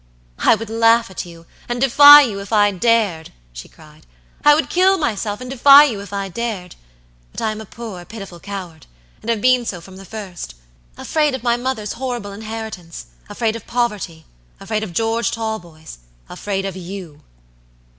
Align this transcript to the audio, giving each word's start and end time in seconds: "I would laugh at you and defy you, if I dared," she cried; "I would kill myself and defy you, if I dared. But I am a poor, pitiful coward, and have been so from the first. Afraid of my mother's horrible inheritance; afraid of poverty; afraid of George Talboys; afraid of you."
"I 0.39 0.55
would 0.55 0.71
laugh 0.71 1.11
at 1.11 1.27
you 1.27 1.45
and 1.69 1.79
defy 1.79 2.21
you, 2.23 2.39
if 2.39 2.51
I 2.51 2.71
dared," 2.71 3.31
she 3.53 3.69
cried; 3.69 4.07
"I 4.43 4.55
would 4.55 4.67
kill 4.67 4.97
myself 4.97 5.39
and 5.41 5.47
defy 5.47 5.83
you, 5.83 6.01
if 6.01 6.11
I 6.11 6.27
dared. 6.27 6.75
But 7.31 7.39
I 7.41 7.51
am 7.51 7.61
a 7.61 7.67
poor, 7.67 8.03
pitiful 8.03 8.39
coward, 8.39 8.87
and 9.21 9.29
have 9.29 9.41
been 9.41 9.63
so 9.63 9.79
from 9.79 9.97
the 9.97 10.03
first. 10.05 10.55
Afraid 10.97 11.35
of 11.35 11.43
my 11.43 11.55
mother's 11.55 11.93
horrible 11.93 12.31
inheritance; 12.31 13.05
afraid 13.29 13.55
of 13.55 13.67
poverty; 13.67 14.25
afraid 14.59 14.81
of 14.83 14.91
George 14.93 15.29
Talboys; 15.29 15.99
afraid 16.27 16.65
of 16.65 16.75
you." 16.75 17.21